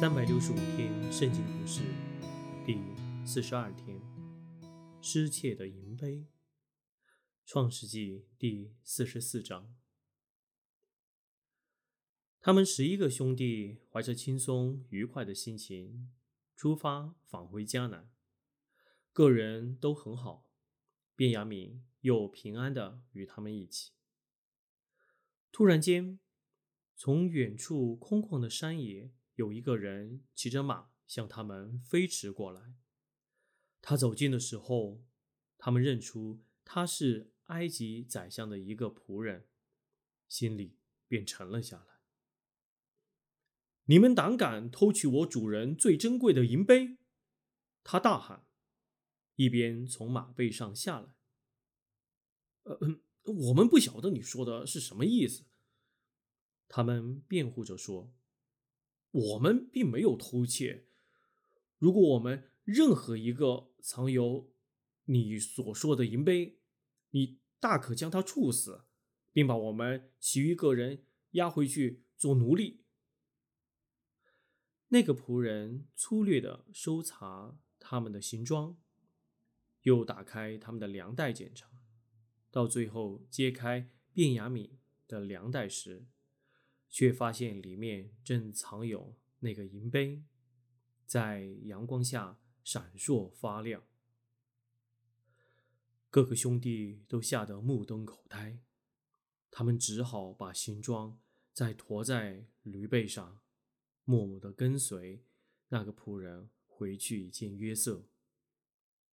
[0.00, 1.82] 三百六十五天圣经故事
[2.64, 2.78] 第
[3.26, 4.00] 四十二天，
[5.02, 6.24] 失窃的银杯。
[7.44, 9.74] 创世纪第四十四章，
[12.38, 16.12] 他们十一个兄弟怀着轻松愉快的心情
[16.54, 18.08] 出发返回迦南，
[19.12, 20.48] 个人都很好，
[21.16, 23.90] 便雅敏又平安的与他们一起。
[25.50, 26.20] 突然间，
[26.94, 29.10] 从远处空旷的山野。
[29.38, 32.74] 有一个人骑着马向他们飞驰过来。
[33.80, 35.04] 他走近的时候，
[35.56, 39.46] 他们认出他是埃及宰相的一个仆人，
[40.26, 42.00] 心里便沉了下来。
[43.84, 46.98] 你们胆敢偷取我主人最珍贵的银杯！
[47.84, 48.44] 他大喊，
[49.36, 51.14] 一边从马背上下来。
[52.64, 55.44] 呃，我们不晓得你说的是什么意思。
[56.66, 58.12] 他们辩护着说。
[59.10, 60.84] 我们并没有偷窃。
[61.78, 64.50] 如果我们任何一个藏有
[65.04, 66.58] 你所说的银杯，
[67.10, 68.82] 你大可将他处死，
[69.32, 72.82] 并把我们其余个人押回去做奴隶。
[74.88, 78.76] 那个仆人粗略的搜查他们的行装，
[79.82, 81.68] 又打开他们的粮袋检查，
[82.50, 86.06] 到最后揭开卞雅敏的粮袋时。
[86.88, 90.22] 却发现里面正藏有那个银杯，
[91.06, 93.82] 在阳光下闪烁发亮。
[96.10, 98.58] 各个兄弟都吓得目瞪口呆，
[99.50, 101.18] 他们只好把行装
[101.52, 103.40] 再驮在驴背上，
[104.04, 105.22] 默默地跟随
[105.68, 108.06] 那个仆人回去见约瑟。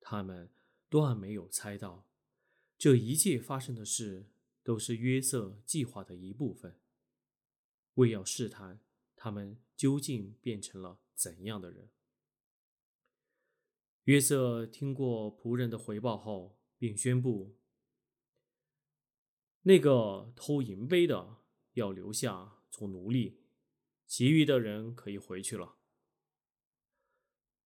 [0.00, 0.48] 他们
[0.88, 2.06] 断没有猜到，
[2.78, 4.26] 这一切发生的事
[4.62, 6.74] 都是约瑟计划的一部分。
[7.98, 8.80] 为要试探
[9.16, 11.90] 他们究竟变成了怎样的人，
[14.04, 17.56] 约瑟听过仆人的回报后，便宣布
[19.62, 21.38] ：“那个偷银杯的
[21.72, 23.40] 要留下做奴隶，
[24.06, 25.74] 其余的人可以回去了。”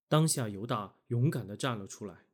[0.08, 2.26] 当下犹大勇敢的站了出来：“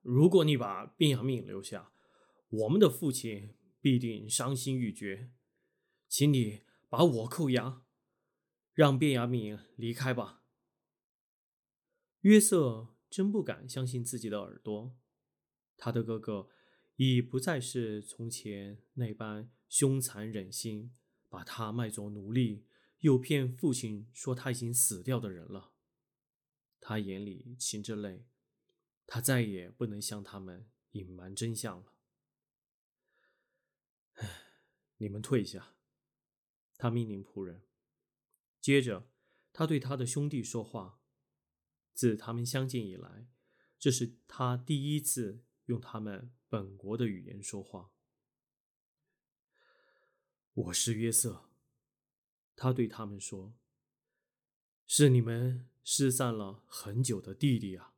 [0.00, 1.92] 如果你把便雅悯留下，
[2.48, 5.30] 我们的父亲必定伤心欲绝。”
[6.16, 7.82] 请你把我扣押，
[8.72, 10.44] 让卞雅敏离开吧。
[12.20, 14.96] 约瑟真不敢相信自己的耳朵，
[15.76, 16.48] 他的哥哥
[16.94, 20.94] 已不再是从前那般凶残忍心，
[21.28, 22.64] 把他卖作奴隶，
[23.00, 25.72] 诱骗父亲说他已经死掉的人了。
[26.78, 28.24] 他眼里噙着泪，
[29.04, 31.92] 他再也不能向他们隐瞒真相了。
[34.12, 34.30] 唉，
[34.98, 35.73] 你们退下。
[36.84, 37.62] 他命令仆人。
[38.60, 39.08] 接着，
[39.54, 41.00] 他对他的兄弟说话。
[41.94, 43.26] 自他们相见以来，
[43.78, 47.90] 这是他第一次用他们本国的语言说话。
[50.52, 51.48] 我是约瑟，
[52.54, 53.54] 他对他们说
[54.86, 57.93] ：“是你们失散了很久的弟弟啊。”